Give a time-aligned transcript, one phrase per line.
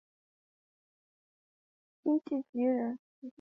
[2.03, 2.97] 辛弃疾人。